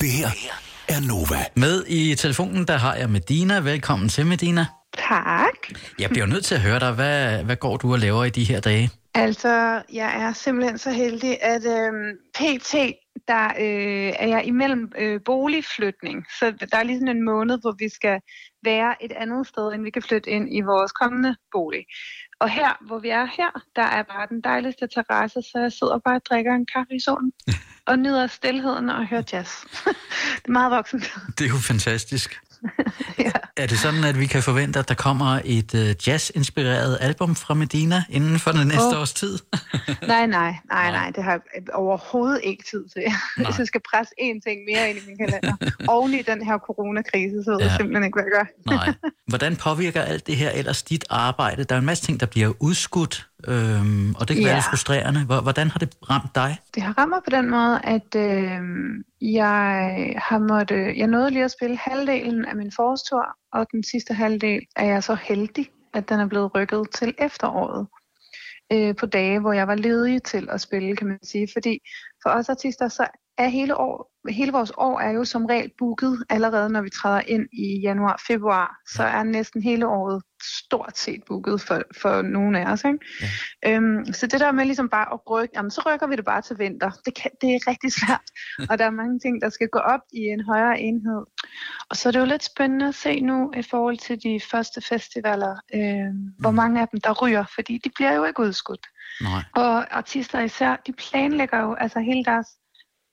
Det 0.00 0.10
her 0.10 0.28
er 0.88 1.08
Nova. 1.08 1.44
Med 1.56 1.84
i 1.86 2.14
telefonen, 2.14 2.64
der 2.64 2.76
har 2.76 2.94
jeg 2.94 3.10
Medina. 3.10 3.60
Velkommen 3.60 4.08
til, 4.08 4.26
Medina. 4.26 4.66
Tak. 5.08 5.54
Jeg 5.98 6.10
bliver 6.10 6.26
nødt 6.26 6.44
til 6.44 6.54
at 6.54 6.60
høre 6.60 6.80
dig. 6.80 6.92
Hvad, 6.92 7.44
hvad 7.44 7.56
går 7.56 7.76
du 7.76 7.92
og 7.92 7.98
laver 7.98 8.24
i 8.24 8.30
de 8.30 8.44
her 8.44 8.60
dage? 8.60 8.90
Altså, 9.14 9.82
jeg 9.92 10.22
er 10.22 10.32
simpelthen 10.32 10.78
så 10.78 10.90
heldig, 10.90 11.42
at 11.42 11.62
øh, 11.64 11.92
PT, 12.34 12.74
der 13.32 13.46
øh, 13.64 14.12
er 14.24 14.28
jeg 14.34 14.42
imellem 14.44 14.92
øh, 14.98 15.20
boligflytning. 15.24 16.26
Så 16.38 16.44
der 16.70 16.76
er 16.78 16.82
lige 16.82 16.98
sådan 16.98 17.16
en 17.16 17.24
måned, 17.24 17.60
hvor 17.60 17.74
vi 17.78 17.88
skal 17.88 18.20
være 18.64 19.04
et 19.04 19.12
andet 19.12 19.46
sted, 19.46 19.72
end 19.72 19.82
vi 19.82 19.90
kan 19.90 20.02
flytte 20.02 20.30
ind 20.30 20.56
i 20.56 20.60
vores 20.60 20.92
kommende 20.92 21.36
bolig. 21.52 21.84
Og 22.40 22.50
her, 22.50 22.70
hvor 22.86 22.98
vi 22.98 23.08
er 23.08 23.24
her, 23.24 23.50
der 23.76 23.82
er 23.82 24.02
bare 24.02 24.26
den 24.28 24.40
dejligste 24.40 24.86
terrasse, 24.94 25.42
så 25.42 25.58
jeg 25.62 25.72
sidder 25.72 25.98
bare 25.98 26.16
og 26.16 26.24
drikker 26.30 26.54
en 26.54 26.66
kaffe 26.74 26.94
i 26.94 27.00
solen. 27.00 27.32
og 27.90 27.98
nyder 27.98 28.26
stillheden 28.26 28.90
og 28.90 29.06
hører 29.06 29.22
jazz. 29.32 29.50
det 30.42 30.48
er 30.48 30.56
meget 30.60 30.70
voksent. 30.70 31.14
Det 31.38 31.44
er 31.44 31.48
jo 31.48 31.60
fantastisk. 31.72 32.40
Ja. 33.18 33.30
Er 33.56 33.66
det 33.66 33.78
sådan, 33.78 34.04
at 34.04 34.18
vi 34.18 34.26
kan 34.26 34.42
forvente, 34.42 34.78
at 34.78 34.88
der 34.88 34.94
kommer 34.94 35.40
et 35.44 35.74
uh, 35.74 36.08
jazz-inspireret 36.08 36.98
album 37.00 37.34
fra 37.34 37.54
Medina 37.54 38.04
inden 38.10 38.38
for 38.38 38.50
den 38.52 38.66
næste 38.66 38.94
Åh. 38.96 39.00
års 39.00 39.12
tid? 39.12 39.38
Nej, 40.06 40.26
nej, 40.26 40.54
nej, 40.72 40.90
nej, 40.90 41.10
det 41.10 41.24
har 41.24 41.30
jeg 41.32 41.40
overhovedet 41.74 42.40
ikke 42.44 42.64
tid 42.70 42.84
til. 42.88 43.02
Hvis 43.36 43.58
jeg 43.58 43.66
skal 43.66 43.80
presse 43.90 44.12
én 44.20 44.40
ting 44.48 44.60
mere 44.72 44.90
ind 44.90 44.98
i 44.98 45.02
min 45.06 45.16
kalender, 45.18 45.56
oven 45.88 46.14
i 46.14 46.22
den 46.22 46.44
her 46.44 46.58
coronakrise, 46.58 47.44
så 47.44 47.50
ved 47.50 47.58
jeg 47.60 47.70
Ja. 47.70 47.76
simpelthen 47.76 48.04
ikke, 48.04 48.16
hvad 48.16 48.24
jeg 48.24 48.32
gør. 48.66 48.76
Nej. 48.76 48.94
Hvordan 49.28 49.56
påvirker 49.56 50.02
alt 50.02 50.26
det 50.26 50.36
her 50.36 50.50
ellers 50.50 50.82
dit 50.82 51.04
arbejde? 51.10 51.64
Der 51.64 51.74
er 51.74 51.78
en 51.78 51.86
masse 51.86 52.04
ting, 52.04 52.20
der 52.20 52.26
bliver 52.26 52.52
udskudt, 52.60 53.26
øhm, 53.48 54.14
og 54.14 54.28
det 54.28 54.36
kan 54.36 54.44
være 54.44 54.52
Ja. 54.52 54.56
lidt 54.56 54.64
frustrerende. 54.64 55.24
Hvor- 55.24 55.40
Hvordan 55.40 55.70
har 55.70 55.78
det 55.78 55.94
ramt 56.10 56.34
dig? 56.34 56.58
Det 56.74 56.82
har 56.82 56.94
ramt 56.98 57.08
mig 57.10 57.20
på 57.24 57.30
den 57.30 57.50
måde, 57.50 57.80
at 57.84 58.14
øh, 58.16 58.60
jeg 59.20 60.14
har 60.28 60.38
måtte, 60.38 60.98
jeg 60.98 61.06
nåede 61.06 61.30
lige 61.30 61.44
at 61.44 61.50
spille 61.50 61.76
halvdelen 61.76 62.44
af 62.44 62.56
min 62.56 62.72
forårstur, 62.76 63.26
og 63.52 63.66
den 63.72 63.84
sidste 63.84 64.14
halvdel 64.14 64.60
er 64.76 64.84
jeg 64.84 65.02
så 65.02 65.14
heldig, 65.22 65.66
at 65.94 66.08
den 66.08 66.20
er 66.20 66.26
blevet 66.26 66.54
rykket 66.54 66.82
til 66.94 67.14
efteråret. 67.18 67.86
Øh, 68.72 68.96
på 68.96 69.06
dage, 69.06 69.40
hvor 69.40 69.52
jeg 69.52 69.68
var 69.68 69.74
ledig 69.74 70.22
til 70.22 70.48
at 70.52 70.60
spille, 70.60 70.96
kan 70.96 71.06
man 71.06 71.18
sige. 71.22 71.48
Fordi 71.52 71.78
for 72.22 72.30
os 72.30 72.48
artister, 72.48 72.88
så 72.88 73.06
er 73.44 73.48
hele, 73.48 73.76
år, 73.76 74.10
hele 74.28 74.52
vores 74.52 74.72
år 74.76 75.00
er 75.00 75.10
jo 75.10 75.24
som 75.24 75.46
regel 75.46 75.70
booket 75.78 76.24
allerede, 76.30 76.68
når 76.68 76.82
vi 76.82 76.90
træder 76.90 77.20
ind 77.20 77.48
i 77.52 77.80
januar-februar. 77.80 78.76
Så 78.88 79.02
er 79.02 79.22
næsten 79.22 79.62
hele 79.62 79.86
året 79.86 80.22
stort 80.42 80.98
set 80.98 81.22
booket 81.26 81.60
for, 81.60 81.82
for 82.00 82.22
nogle 82.22 82.60
af 82.60 82.72
os. 82.72 82.84
Ikke? 82.84 82.98
Øhm, 83.66 84.12
så 84.12 84.26
det 84.26 84.40
der 84.40 84.52
med 84.52 84.64
ligesom 84.64 84.88
bare 84.88 85.12
at 85.12 85.20
rykke, 85.30 85.52
jamen 85.54 85.70
så 85.70 85.82
rykker 85.86 86.06
vi 86.06 86.16
det 86.16 86.24
bare 86.24 86.42
til 86.42 86.58
vinter. 86.58 86.90
Det, 87.04 87.14
kan, 87.14 87.30
det 87.40 87.54
er 87.54 87.70
rigtig 87.70 87.92
svært, 87.92 88.26
og 88.70 88.78
der 88.78 88.84
er 88.84 88.90
mange 88.90 89.18
ting, 89.18 89.42
der 89.42 89.48
skal 89.48 89.68
gå 89.68 89.78
op 89.78 90.00
i 90.12 90.20
en 90.20 90.44
højere 90.44 90.80
enhed. 90.80 91.22
Og 91.90 91.96
så 91.96 92.08
er 92.08 92.12
det 92.12 92.20
jo 92.20 92.24
lidt 92.24 92.44
spændende 92.44 92.88
at 92.88 92.94
se 92.94 93.20
nu 93.20 93.52
i 93.56 93.62
forhold 93.62 93.98
til 93.98 94.22
de 94.22 94.40
første 94.50 94.80
festivaler, 94.80 95.54
øhm, 95.74 96.34
hvor 96.38 96.50
mange 96.50 96.80
af 96.80 96.88
dem 96.88 97.00
der 97.00 97.12
ryger, 97.22 97.44
fordi 97.54 97.80
de 97.84 97.90
bliver 97.94 98.14
jo 98.14 98.24
ikke 98.24 98.42
udskudt. 98.42 98.86
Nej. 99.20 99.42
Og 99.54 99.96
artister 99.96 100.40
især, 100.40 100.76
de 100.86 100.92
planlægger 100.92 101.60
jo 101.60 101.74
altså 101.74 102.00
hele 102.00 102.24
deres 102.24 102.46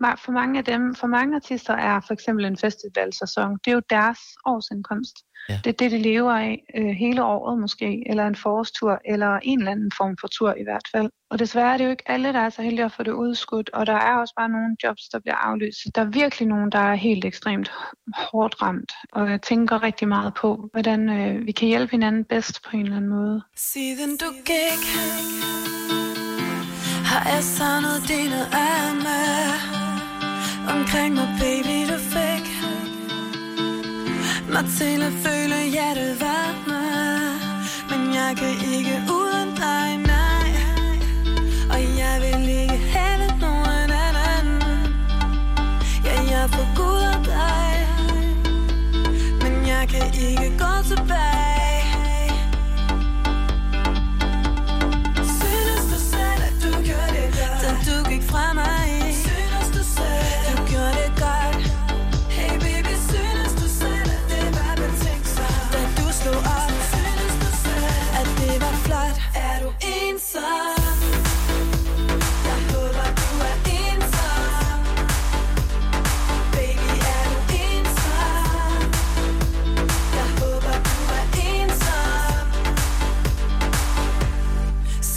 for 0.01 0.31
mange 0.31 0.59
af 0.59 0.65
dem, 0.65 0.95
for 0.95 1.07
mange 1.07 1.35
artister 1.35 1.73
er 1.73 1.99
for 2.07 2.13
eksempel 2.13 2.45
en 2.45 2.57
festivalsæson, 2.57 3.57
det 3.65 3.71
er 3.71 3.75
jo 3.75 3.81
deres 3.89 4.19
årsindkomst. 4.45 5.15
Ja. 5.49 5.59
Det 5.63 5.69
er 5.69 5.77
det, 5.77 5.91
de 5.91 5.97
lever 5.97 6.31
af 6.31 6.63
øh, 6.77 6.87
hele 6.87 7.23
året 7.23 7.59
måske, 7.59 8.03
eller 8.09 8.27
en 8.27 8.35
forårstur, 8.35 8.99
eller 9.05 9.39
en 9.43 9.59
eller 9.59 9.71
anden 9.71 9.91
form 9.97 10.15
for 10.21 10.27
tur 10.27 10.53
i 10.57 10.63
hvert 10.63 10.87
fald. 10.91 11.09
Og 11.29 11.39
desværre 11.39 11.73
er 11.73 11.77
det 11.77 11.85
jo 11.85 11.89
ikke 11.89 12.11
alle, 12.11 12.33
der 12.33 12.39
er 12.39 12.49
så 12.49 12.61
heldige 12.61 12.85
at 12.85 12.91
få 12.91 13.03
det 13.03 13.11
udskudt, 13.11 13.69
og 13.73 13.85
der 13.85 13.93
er 13.93 14.15
også 14.15 14.33
bare 14.37 14.49
nogle 14.49 14.75
jobs, 14.83 15.01
der 15.11 15.19
bliver 15.19 15.35
aflyst. 15.35 15.95
Der 15.95 16.01
er 16.01 16.05
virkelig 16.05 16.47
nogen, 16.47 16.71
der 16.71 16.79
er 16.79 16.95
helt 16.95 17.25
ekstremt 17.25 17.71
hårdt 18.15 18.61
ramt, 18.61 18.91
og 19.13 19.31
jeg 19.31 19.41
tænker 19.41 19.83
rigtig 19.83 20.07
meget 20.07 20.33
på, 20.33 20.69
hvordan 20.71 21.09
øh, 21.09 21.45
vi 21.45 21.51
kan 21.51 21.67
hjælpe 21.67 21.91
hinanden 21.91 22.25
bedst 22.25 22.63
på 22.63 22.69
en 22.73 22.81
eller 22.81 22.97
anden 22.97 23.09
måde. 23.09 23.41
Siden 23.55 24.17
du 24.17 24.29
gik 24.45 24.83
Har 27.09 27.29
jeg 27.29 27.43
savnet 27.43 28.07
dine 28.07 28.41
arme 28.53 29.76
Omkring 30.69 31.15
mig 31.15 31.29
baby 31.39 31.91
du 31.91 31.97
fik 31.97 32.45
Mig 34.53 34.65
til 34.77 35.01
at 35.01 35.13
føle 35.23 35.69
hjertet 35.71 36.21
varme 36.21 36.81
Men 37.89 38.13
jeg 38.13 38.35
kan 38.37 38.55
ikke 38.75 38.95
uden 39.09 39.49
dig, 39.55 40.06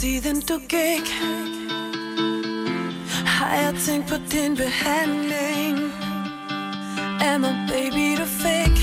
Siden 0.01 0.41
du 0.49 0.57
gik. 0.67 1.07
Har 3.25 3.55
jeg 3.55 3.73
tænkt 3.85 4.07
på 4.09 4.15
din 4.31 4.57
behandling? 4.57 5.77
Af 7.21 7.39
mig 7.39 7.55
baby 7.69 8.21
du 8.21 8.25
fik? 8.25 8.77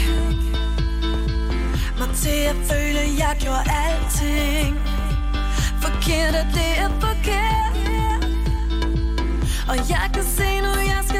Mig 1.98 2.08
til 2.16 2.40
at 2.52 2.56
føle 2.70 3.02
jeg 3.18 3.36
gjorde 3.40 3.64
alting. 3.84 4.76
Forkert 5.82 6.34
at 6.34 6.46
det 6.54 6.72
er 6.84 6.90
forkert. 7.00 7.74
Og 9.68 9.76
jeg 9.90 10.10
kan 10.14 10.24
se 10.24 10.60
nu 10.60 10.68
jeg 10.92 11.02
skal 11.08 11.17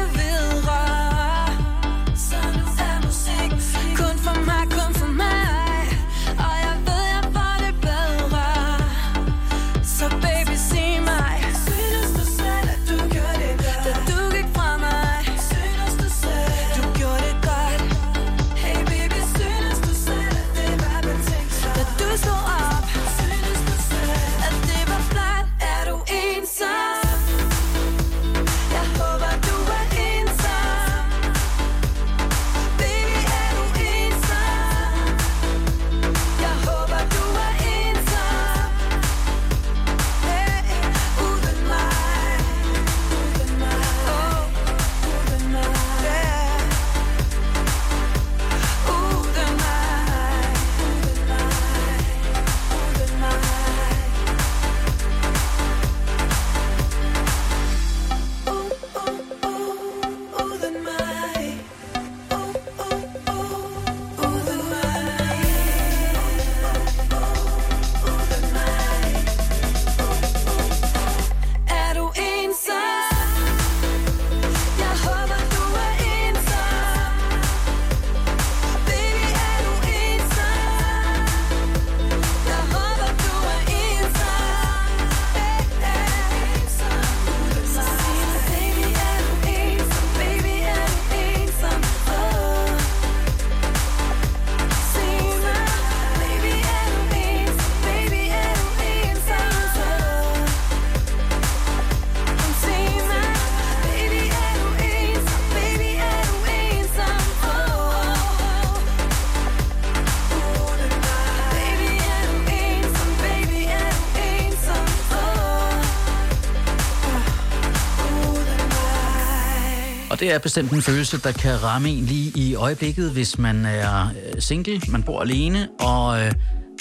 Og 120.19 120.23
det 120.23 120.33
er 120.33 120.39
bestemt 120.39 120.71
en 120.71 120.81
følelse, 120.81 121.17
der 121.17 121.31
kan 121.31 121.63
ramme 121.63 121.89
en 121.89 122.05
lige 122.05 122.31
i 122.35 122.55
øjeblikket, 122.55 123.11
hvis 123.11 123.37
man 123.37 123.65
er 123.65 124.05
øh, 124.05 124.41
single, 124.41 124.81
man 124.87 125.03
bor 125.03 125.21
alene, 125.21 125.67
og 125.79 126.21
øh, 126.21 126.31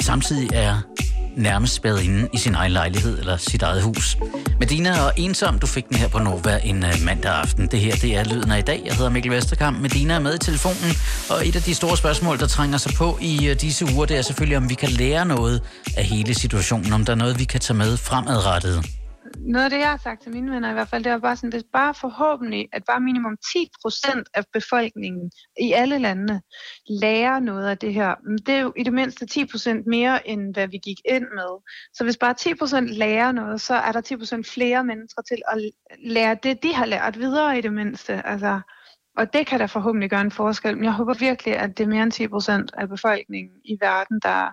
samtidig 0.00 0.50
er 0.52 0.80
nærmest 1.36 1.74
spadet 1.74 2.02
inde 2.02 2.28
i 2.32 2.38
sin 2.38 2.54
egen 2.54 2.72
lejlighed 2.72 3.18
eller 3.18 3.36
sit 3.36 3.62
eget 3.62 3.82
hus. 3.82 4.16
Medina 4.60 5.00
og 5.00 5.12
Ensom, 5.16 5.58
du 5.58 5.66
fik 5.66 5.88
den 5.88 5.96
her 5.96 6.08
på 6.08 6.18
Nova 6.18 6.60
en 6.64 6.84
øh, 6.84 6.94
mandag 7.04 7.32
aften. 7.32 7.66
Det 7.66 7.80
her, 7.80 7.96
det 7.96 8.16
er 8.16 8.24
Lyden 8.24 8.50
af 8.50 8.58
i 8.58 8.62
dag. 8.62 8.82
Jeg 8.84 8.94
hedder 8.94 9.10
Mikkel 9.10 9.32
Vesterkamp. 9.32 9.80
Medina 9.80 10.14
er 10.14 10.18
med 10.18 10.34
i 10.34 10.38
telefonen, 10.38 10.92
og 11.30 11.48
et 11.48 11.56
af 11.56 11.62
de 11.62 11.74
store 11.74 11.96
spørgsmål, 11.96 12.38
der 12.38 12.46
trænger 12.46 12.78
sig 12.78 12.92
på 12.94 13.18
i 13.20 13.48
øh, 13.48 13.60
disse 13.60 13.84
uger, 13.94 14.06
det 14.06 14.18
er 14.18 14.22
selvfølgelig, 14.22 14.56
om 14.56 14.70
vi 14.70 14.74
kan 14.74 14.88
lære 14.88 15.26
noget 15.26 15.62
af 15.96 16.04
hele 16.04 16.34
situationen, 16.34 16.92
om 16.92 17.04
der 17.04 17.12
er 17.12 17.16
noget, 17.16 17.38
vi 17.38 17.44
kan 17.44 17.60
tage 17.60 17.76
med 17.76 17.96
fremadrettet 17.96 18.84
noget 19.40 19.64
af 19.64 19.70
det, 19.70 19.78
jeg 19.78 19.90
har 19.90 19.96
sagt 19.96 20.22
til 20.22 20.32
mine 20.32 20.52
venner 20.52 20.70
i 20.70 20.72
hvert 20.72 20.88
fald, 20.88 21.04
det 21.04 21.12
var 21.12 21.18
bare 21.18 21.36
sådan, 21.36 21.52
det 21.52 21.58
er 21.58 21.68
bare 21.72 21.94
forhåbentlig, 21.94 22.68
at 22.72 22.82
bare 22.84 23.00
minimum 23.00 23.36
10 23.52 23.68
procent 23.82 24.28
af 24.34 24.44
befolkningen 24.52 25.30
i 25.60 25.72
alle 25.72 25.98
landene 25.98 26.42
lærer 26.88 27.40
noget 27.40 27.68
af 27.68 27.78
det 27.78 27.94
her. 27.94 28.14
Det 28.46 28.54
er 28.54 28.60
jo 28.60 28.72
i 28.76 28.82
det 28.82 28.92
mindste 28.92 29.26
10 29.26 29.46
procent 29.46 29.86
mere, 29.86 30.28
end 30.28 30.54
hvad 30.54 30.68
vi 30.68 30.78
gik 30.78 30.96
ind 31.04 31.26
med. 31.34 31.62
Så 31.94 32.04
hvis 32.04 32.16
bare 32.16 32.34
10 32.34 32.54
procent 32.54 32.88
lærer 32.88 33.32
noget, 33.32 33.60
så 33.60 33.74
er 33.74 33.92
der 33.92 34.00
10 34.00 34.16
procent 34.16 34.48
flere 34.48 34.84
mennesker 34.84 35.22
til 35.22 35.42
at 35.48 35.70
lære 36.04 36.36
det, 36.42 36.62
de 36.62 36.74
har 36.74 36.86
lært 36.86 37.18
videre 37.18 37.58
i 37.58 37.60
det 37.60 37.72
mindste. 37.72 38.26
Altså, 38.26 38.60
og 39.16 39.32
det 39.32 39.46
kan 39.46 39.58
da 39.58 39.66
forhåbentlig 39.66 40.10
gøre 40.10 40.20
en 40.20 40.30
forskel. 40.30 40.76
Men 40.76 40.84
jeg 40.84 40.92
håber 40.92 41.14
virkelig, 41.14 41.56
at 41.56 41.78
det 41.78 41.84
er 41.84 41.88
mere 41.88 42.02
end 42.02 42.12
10 42.12 42.28
procent 42.28 42.70
af 42.78 42.88
befolkningen 42.88 43.56
i 43.64 43.76
verden, 43.80 44.20
der 44.22 44.52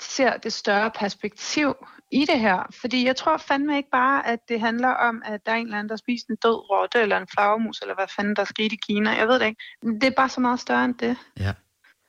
ser 0.00 0.36
det 0.36 0.52
større 0.52 0.90
perspektiv 0.90 1.74
i 2.10 2.24
det 2.24 2.40
her. 2.40 2.62
Fordi 2.80 3.06
jeg 3.06 3.16
tror 3.16 3.36
fandme 3.36 3.76
ikke 3.76 3.90
bare, 3.92 4.26
at 4.26 4.38
det 4.48 4.60
handler 4.60 4.88
om, 4.88 5.22
at 5.24 5.46
der 5.46 5.52
er 5.52 5.56
en 5.56 5.66
eller 5.66 5.78
anden, 5.78 5.88
der 5.88 5.96
spiser 5.96 6.26
en 6.30 6.36
død 6.36 6.70
rotte 6.70 7.00
eller 7.00 7.16
en 7.18 7.26
flagermus, 7.34 7.80
eller 7.80 7.94
hvad 7.94 8.06
fanden 8.16 8.36
der 8.36 8.44
skete 8.44 8.74
i 8.74 8.78
Kina. 8.86 9.10
Jeg 9.10 9.28
ved 9.28 9.38
det 9.38 9.46
ikke. 9.46 9.62
Det 9.82 10.04
er 10.04 10.14
bare 10.16 10.28
så 10.28 10.40
meget 10.40 10.60
større 10.60 10.84
end 10.84 10.94
det. 10.94 11.16
Ja. 11.40 11.52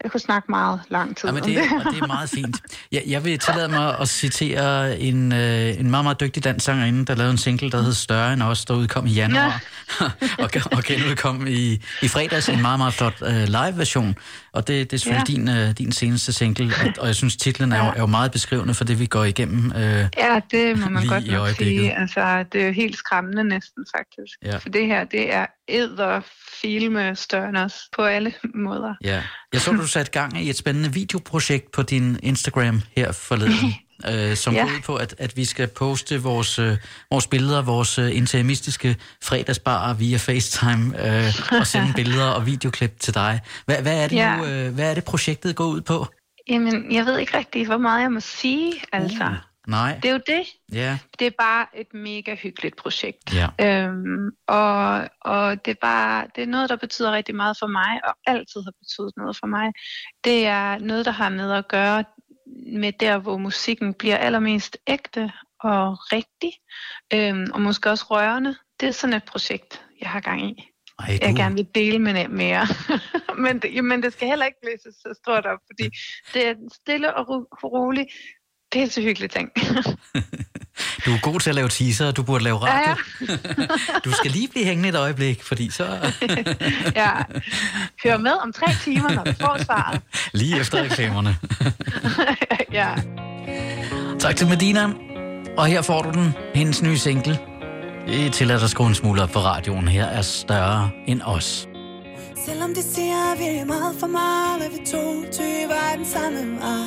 Jeg 0.06 0.12
kunne 0.12 0.22
snakke 0.22 0.46
meget 0.52 0.82
lang 0.90 1.18
tid 1.18 1.30
ja, 1.30 1.34
men 1.34 1.44
det, 1.44 1.58
om 1.62 1.68
det. 1.68 1.86
Og 1.88 1.94
det 1.94 2.02
er 2.02 2.08
meget 2.08 2.30
fint. 2.30 2.58
Jeg, 2.92 3.04
jeg 3.08 3.26
vil 3.26 3.40
tillade 3.40 3.68
mig 3.68 4.00
at 4.00 4.08
citere 4.08 5.00
en, 5.00 5.34
øh, 5.34 5.80
en 5.80 5.92
meget, 5.92 6.06
meget 6.06 6.20
dygtig 6.20 6.44
dansk 6.44 6.66
sangerinde, 6.66 7.06
der 7.06 7.16
lavede 7.16 7.32
en 7.32 7.38
single, 7.38 7.72
der 7.72 7.82
hed 7.82 7.94
Større 7.94 8.34
end 8.34 8.44
os, 8.44 8.66
der 8.66 8.74
udkom 8.74 9.06
i 9.06 9.10
januar. 9.10 9.64
Ja. 10.02 10.06
og, 10.44 10.50
og 10.72 10.84
genudkom 10.84 11.48
i, 11.48 11.82
i 12.02 12.08
fredags 12.08 12.50
en 12.50 12.62
meget, 12.62 12.80
meget 12.80 12.94
flot 12.94 13.22
uh, 13.22 13.28
live-version. 13.28 14.16
Og 14.54 14.68
det, 14.68 14.92
det 14.92 14.98
er 14.98 15.00
selvfølgelig 15.00 15.48
ja. 15.48 15.54
din, 15.54 15.68
uh, 15.70 15.72
din 15.78 15.92
seneste 15.92 16.34
single, 16.34 16.74
og, 16.82 16.94
og 17.00 17.08
jeg 17.08 17.16
synes, 17.16 17.36
titlen 17.38 17.72
er, 17.72 17.86
jo, 17.86 17.92
er 17.92 18.00
jo 18.00 18.06
meget 18.06 18.32
beskrivende 18.32 18.74
for 18.74 18.84
det, 18.84 19.00
vi 19.00 19.06
går 19.06 19.24
igennem 19.24 19.72
uh, 19.76 19.82
Ja, 19.82 20.40
det 20.52 20.80
må 20.80 20.90
man 20.90 21.08
godt 21.08 21.32
nok 21.32 21.50
sige. 21.50 22.00
Altså, 22.00 22.46
det 22.54 22.62
er 22.62 22.66
jo 22.66 22.72
helt 22.72 22.98
skræmmende 22.98 23.44
næsten, 23.44 23.86
faktisk. 23.98 24.38
Ja. 24.44 24.58
For 24.58 24.70
det 24.70 24.86
her, 24.86 25.04
det 25.04 25.34
er 25.34 25.46
æder 25.68 26.22
filme 26.62 27.10
os 27.58 27.90
på 27.96 28.02
alle 28.02 28.34
måder. 28.56 28.94
Ja. 29.04 29.24
Jeg 29.54 29.62
så, 29.62 29.72
du 29.72 29.88
satte 29.98 30.12
gang 30.12 30.42
i 30.42 30.50
et 30.50 30.58
spændende 30.58 30.94
videoprojekt 30.94 31.72
på 31.72 31.82
din 31.82 32.20
Instagram 32.24 32.82
her 32.96 33.12
forleden. 33.12 33.74
øh, 34.12 34.36
som 34.36 34.54
ja. 34.54 34.62
går 34.62 34.70
ud 34.70 34.82
på, 34.86 34.96
at, 34.96 35.16
at 35.18 35.38
vi 35.38 35.46
skal 35.46 35.68
poste 35.68 36.22
vores, 36.22 36.60
øh, 36.60 36.78
vores 37.12 37.28
billeder, 37.28 37.62
vores 37.62 38.00
øh, 38.00 38.18
interimistiske 38.18 38.96
fredagsbarer 39.24 39.94
via 39.94 40.18
FaceTime 40.18 41.08
øh, 41.08 41.60
og 41.60 41.68
sende 41.68 41.94
billeder 42.02 42.28
og 42.28 42.46
videoklip 42.46 43.00
til 43.00 43.14
dig. 43.14 43.42
Hvad, 43.66 43.82
hvad, 43.82 44.04
er 44.04 44.08
det 44.08 44.16
ja. 44.16 44.38
nu, 44.38 44.46
øh, 44.46 44.74
hvad 44.74 44.90
er 44.90 44.94
det 44.94 45.04
projektet 45.04 45.56
går 45.56 45.66
ud 45.66 45.82
på? 45.82 46.08
Jamen, 46.50 46.92
jeg 46.92 47.06
ved 47.06 47.18
ikke 47.18 47.38
rigtig, 47.38 47.66
hvor 47.66 47.78
meget 47.78 48.02
jeg 48.02 48.12
må 48.12 48.20
sige, 48.20 48.74
altså. 48.92 49.24
Uh. 49.24 49.55
Nej. 49.68 50.00
Det 50.04 50.10
er 50.10 50.14
jo 50.14 50.20
det. 50.28 50.46
Ja. 50.72 51.00
Det 51.20 51.28
er 51.28 51.32
bare 51.40 51.68
et 51.74 51.94
mega 51.94 52.36
hyggeligt 52.36 52.76
projekt. 52.76 53.34
Ja. 53.34 53.48
Øhm, 53.88 54.32
og 54.48 55.10
og 55.22 55.66
det, 55.66 55.72
er 55.72 55.82
bare, 55.82 56.28
det 56.36 56.44
er 56.44 56.48
noget, 56.48 56.70
der 56.70 56.76
betyder 56.76 57.12
rigtig 57.12 57.36
meget 57.36 57.58
for 57.60 57.68
mig, 57.68 58.02
og 58.04 58.16
altid 58.26 58.62
har 58.62 58.74
betydet 58.80 59.14
noget 59.18 59.38
for 59.38 59.48
mig. 59.48 59.74
Det 60.24 60.46
er 60.46 60.78
noget, 60.78 61.06
der 61.06 61.12
har 61.12 61.30
med 61.30 61.52
at 61.52 61.68
gøre 61.68 62.04
med 62.68 62.92
der, 63.00 63.18
hvor 63.18 63.38
musikken 63.38 63.94
bliver 63.94 64.18
allermest 64.18 64.78
ægte 64.88 65.32
og 65.60 65.98
rigtig, 66.14 66.52
øhm, 67.14 67.52
og 67.54 67.62
måske 67.62 67.90
også 67.90 68.06
rørende. 68.10 68.56
Det 68.80 68.88
er 68.88 68.92
sådan 68.92 69.16
et 69.16 69.24
projekt, 69.24 69.86
jeg 70.02 70.10
har 70.10 70.20
gang 70.20 70.50
i. 70.50 70.72
Ej, 71.00 71.18
du... 71.22 71.26
Jeg 71.28 71.36
gerne 71.36 71.56
vil 71.56 71.68
dele 71.76 72.00
med 72.00 72.28
mere. 72.28 72.68
men, 73.44 73.60
det, 73.60 73.84
men 73.84 74.04
det 74.04 74.14
skal 74.14 74.28
heller 74.28 74.46
ikke 74.46 74.58
blæses 74.62 74.96
så 74.96 75.20
stort 75.24 75.46
op, 75.46 75.60
fordi 75.70 75.90
det 76.34 76.48
er 76.48 76.56
stille 76.74 77.16
og 77.16 77.30
ro- 77.30 77.50
roligt 77.64 78.10
det 78.74 78.84
er 78.84 78.90
så 78.90 79.02
hyggeligt 79.02 79.34
ting. 79.34 79.50
du 81.06 81.12
er 81.12 81.22
god 81.22 81.40
til 81.40 81.50
at 81.50 81.56
lave 81.56 81.70
teaser, 81.70 82.08
og 82.08 82.18
du 82.18 82.24
burde 82.24 82.44
lave 82.44 82.58
radio. 82.58 82.96
Ja, 83.22 83.38
ja. 83.58 83.68
du 84.06 84.12
skal 84.12 84.32
lige 84.32 84.48
blive 84.48 84.66
hængende 84.66 84.90
et 84.90 84.96
øjeblik, 84.96 85.44
fordi 85.44 85.70
så... 85.72 85.84
ja, 86.96 87.12
hør 88.04 88.18
med 88.18 88.32
om 88.32 88.54
tre 88.54 88.66
timer, 88.84 89.10
når 89.10 89.24
du 89.24 89.34
får 89.40 89.58
svaret. 89.64 90.02
lige 90.34 90.60
efter 90.60 90.84
reklamerne. 90.84 91.38
ja. 92.72 92.96
Tak 94.20 94.36
til 94.36 94.48
Medina. 94.48 94.90
Og 95.58 95.66
her 95.66 95.82
får 95.82 96.02
du 96.02 96.12
den, 96.12 96.34
hendes 96.56 96.82
nye 96.82 96.98
single. 96.98 97.40
Det 98.08 98.26
er 98.26 98.32
til 98.32 98.52
at 98.52 98.70
skrue 98.70 98.88
en 98.88 98.96
smule 98.96 99.24
op 99.24 99.30
for 99.34 99.40
radioen. 99.40 99.88
Her 99.88 100.06
er 100.06 100.22
større 100.22 100.90
end 101.08 101.22
os. 101.22 101.68
Selvom 102.46 102.74
de 102.74 102.84
siger, 102.84 103.32
at 103.34 103.40
vi 103.40 103.46
er 103.46 103.66
meget 103.66 103.96
for 104.00 104.08
meget, 104.08 104.66
er 104.66 104.70
vi 104.70 104.86
to 104.86 105.32
typer 105.32 105.76
af 105.92 105.98
den 105.98 106.06
samme 106.06 106.64
art. 106.64 106.85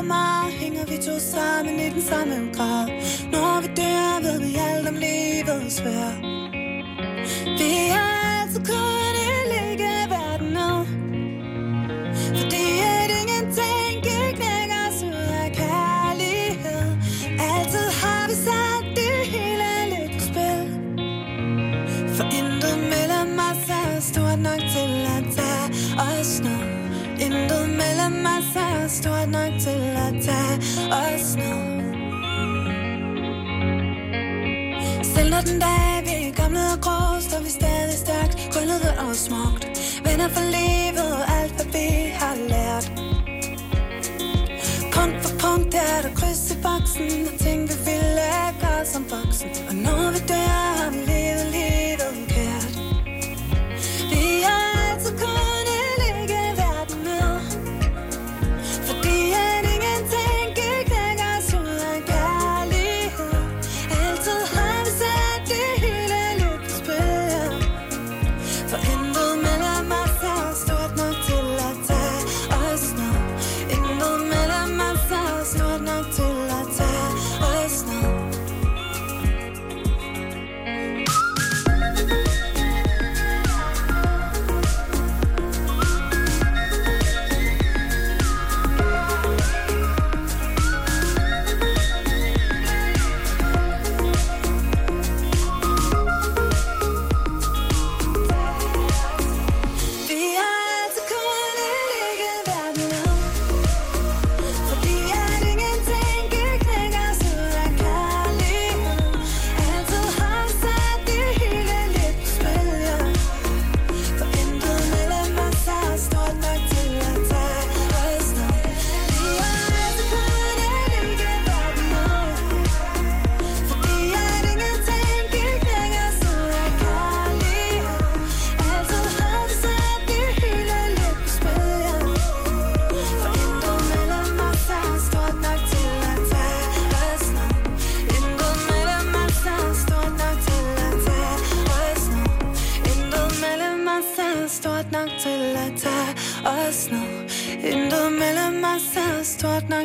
For 0.00 0.06
meget, 0.06 0.52
hænger 0.52 0.84
vi 0.84 0.96
to 0.96 1.18
sammen 1.18 1.74
i 1.80 1.88
den 1.94 2.02
samme 2.02 2.34
grad. 2.56 2.86
Når 3.32 3.60
vi 3.62 3.68
dør, 3.80 4.20
ved 4.26 4.40
vi 4.40 4.52
alt 4.68 4.88
om 4.88 4.96
livets 5.04 5.74
svær. 5.76 6.10
Vi 7.58 7.70
er 7.98 8.06
altid 8.40 8.62
kun 8.70 8.89
når 35.40 35.46
den 35.46 35.60
dag 35.60 36.02
vi 36.04 36.28
er 36.28 36.34
gamle 36.42 36.60
og 36.74 36.80
grå, 36.84 37.20
står 37.20 37.40
vi 37.44 37.50
stadig 37.50 37.98
stærkt, 38.04 38.34
krøllet 38.52 38.82
og 38.98 39.16
smukt. 39.16 39.64
Venner 40.04 40.28
for 40.28 40.44
livet, 40.56 41.14
alt 41.38 41.52
hvad 41.56 41.68
vi 41.76 41.88
har 42.20 42.34
lært. 42.52 42.86
Punkt 44.94 45.18
for 45.24 45.32
punkt 45.44 45.74
er 45.74 45.98
der 46.04 46.12
kryds 46.20 46.50
i 46.54 46.56
boksen, 46.66 47.10
og 47.28 47.34
ting 47.44 47.60
vi 47.70 47.76
ville 47.88 48.28
gøre 48.62 48.84
som 48.92 49.04
voksen. 49.10 49.48
Og 49.68 49.74
når 49.74 50.10
vi 50.14 50.20
dør, 50.32 50.69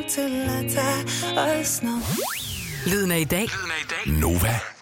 til 0.10 0.42
at 0.42 0.72
tage 0.72 1.40
os 1.40 1.84
nu. 1.84 2.02
Lyden 2.86 3.12
af 3.12 3.20
i 3.20 3.24
dag. 3.24 3.48
Nova 4.06 4.75